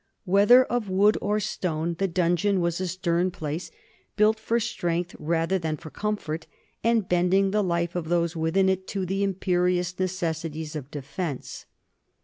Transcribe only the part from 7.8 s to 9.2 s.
of those within it to